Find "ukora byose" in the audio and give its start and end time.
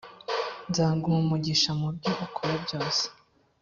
2.25-3.03